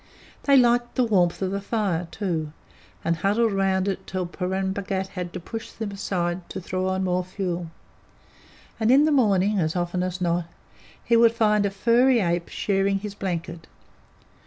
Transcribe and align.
They 0.45 0.57
liked 0.57 0.95
the 0.95 1.03
warmth 1.03 1.43
of 1.43 1.51
the 1.51 1.61
fire, 1.61 2.07
too, 2.09 2.51
and 3.05 3.17
huddled 3.17 3.51
round 3.53 3.87
it 3.87 4.07
till 4.07 4.25
Purun 4.25 4.73
Bhagat 4.73 5.09
had 5.09 5.31
to 5.33 5.39
push 5.39 5.71
them 5.71 5.91
aside 5.91 6.49
to 6.49 6.59
throw 6.59 6.87
on 6.87 7.03
more 7.03 7.23
fuel; 7.23 7.69
and 8.79 8.89
in 8.89 9.05
the 9.05 9.11
morning, 9.11 9.59
as 9.59 9.75
often 9.75 10.01
as 10.01 10.19
not, 10.19 10.45
he 11.05 11.15
would 11.15 11.33
find 11.33 11.67
a 11.67 11.69
furry 11.69 12.19
ape 12.19 12.49
sharing 12.49 12.97
his 12.97 13.13
blanket. 13.13 13.67